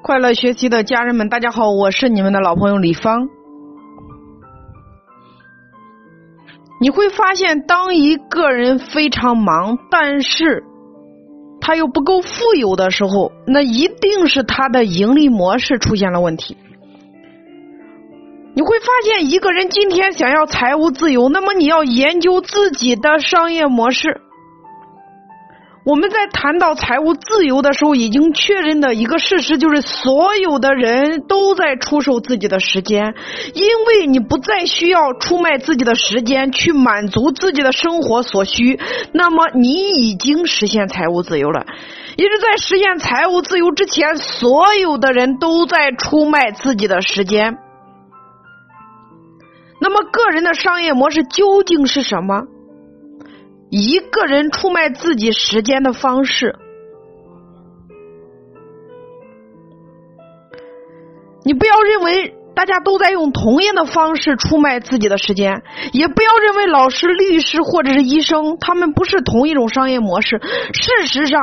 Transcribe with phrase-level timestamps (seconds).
[0.00, 3.28] 快乐学习的家人们，大家好，我是你们的老朋友李芳。
[6.80, 10.62] 你会发现，当一个人非常忙，但是
[11.60, 16.56] 他又不够富有的时候，那一定是他的盈利模式出现了问题。
[18.54, 24.20] 你会发现，一个人今天想要财务自由，那么你要研究自己的商业模式。
[25.88, 33.14] 我们在谈到财务自由的时候，已经确认的一个事实就是，所有的人都在出售自己的时间，
[33.54, 38.78] 因为你不再需要出卖自己的时间去满足自己的生活所需，
[39.14, 41.64] 那么你已经实现财务自由了。
[42.18, 47.56] 也是在实现财务自由之前，所有的人都在出卖自己的时间。
[49.80, 52.42] 那么，个人的商业模式究竟是什么？
[53.70, 56.56] 一个人出卖自己时间的方式，
[61.44, 70.40] 你不要认为大家都在用同样的方式出卖自己的时间，也不要认为老师、律师或者是医生他们不是同一种商业模式。
[70.72, 71.38] 事实上，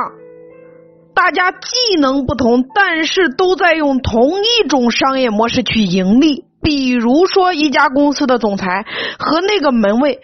[1.14, 6.44] 大家技能不同，但是都在用同一种商业模式去盈利。
[6.60, 8.84] 比如说，一家公司的总裁
[9.18, 10.20] 和那个门卫。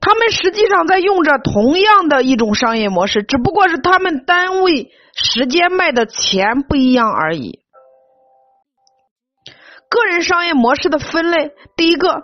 [0.00, 7.60] 他们实际上在用着同样的一种商业模式，只不过是他们单位时间卖的钱不一样而已。
[9.88, 12.22] 个人商业模式的分类，第一个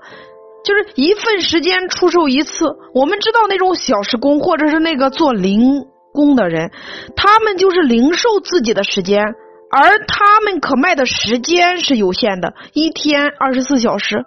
[0.65, 2.67] 就是一份时间出售一次。
[2.95, 6.71] 我们知道那种小时工或者是那个做零工的人，
[7.17, 9.25] 他们就是零售自己的时间，
[9.71, 14.25] 而他们可卖的时间是有限的，一天二十四小时，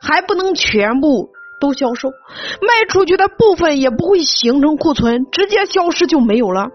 [0.00, 1.33] 还不能全部。
[1.64, 6.68] 都销售，卖出去的部分也不会形成库存，直接消失就没有了。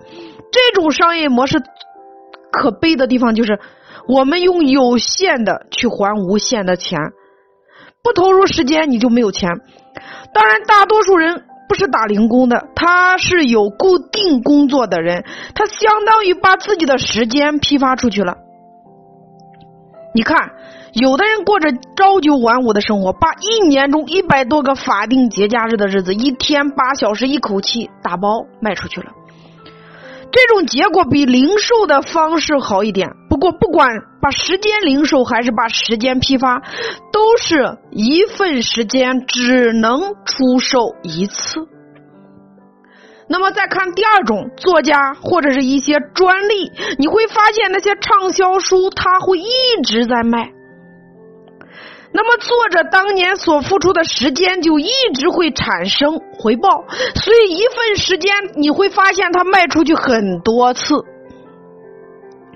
[0.51, 1.61] 这种商业模式
[2.51, 3.59] 可悲的地方就是，
[4.07, 6.97] 我们用有限的去还无限的钱，
[8.01, 9.51] 不投入时间你就没有钱。
[10.33, 15.23] 当然，大多数人不是打零工的，他是有固定工作的人，
[15.53, 18.37] 他相当于把自己的时间批发出去了。
[20.13, 20.51] 你看。
[20.93, 29.11] 有的人过着朝九晚五的生活，把一年中一百多个法定节假日的日子，一天八小时一口气打包卖出去了。
[30.31, 33.11] 这种结果比零售的方式好一点。
[33.29, 33.87] 不过，不管
[34.19, 36.63] 把时间零售还是把时间批发，
[37.13, 41.67] 都是一份时间只能出售一次。
[43.31, 49.45] 那么，再看第二种作家或者是一些专利，你会发现那些畅销书，它会一
[49.83, 50.51] 直在卖。
[52.11, 56.85] 那么，作者当年所付出的时间就一直会产生回报，
[57.15, 61.05] 所以一份时间你会发现他卖出去很多次。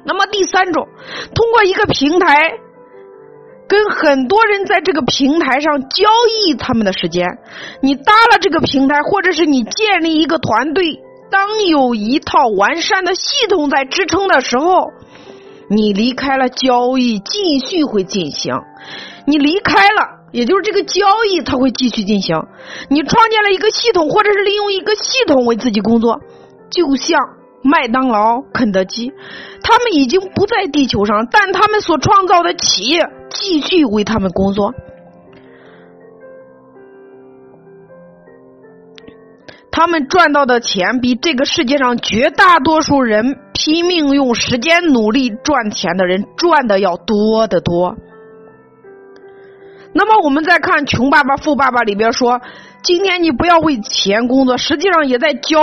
[0.03, 0.88] 那么第三种，
[1.35, 2.51] 通过一个平台，
[3.73, 6.06] 跟很多人在这个平台上交
[6.45, 7.39] 易他们的时间，
[7.81, 11.01] 你搭了这个平台，或者是你建立一个团队，
[11.31, 14.91] 当有一套完善的系统在支撑的时候，
[15.72, 18.53] 你离开了交易，继续会进行。
[19.25, 22.45] 你离开了，也就是这个交易，它会继续进行。
[22.91, 26.19] 你创建了一个系统，或者是利用一个系统为自己工作，
[26.69, 27.19] 就像
[27.63, 29.11] 麦当劳、肯德基，
[29.63, 33.01] 他们已经不在地球上，但他们所创造的企业
[33.33, 34.73] 继续为他们工作。
[39.75, 47.97] 他们赚到的钱比这个世界上绝大多数人拼命用时间努力赚钱的人赚的要多得多。
[49.93, 52.39] 那么我们再看《穷爸爸富爸爸》里边说，
[52.83, 55.59] 今天你不要为钱工作，实际上也在教，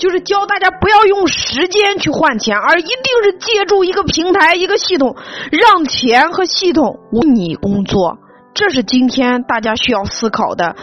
[0.00, 5.14] 就是教大家不要用时间去换钱，而一定是借助一个平台、一个系统，
[5.52, 8.18] 让钱和系统为你工作。
[8.54, 10.74] 这是今天大家需要思考的。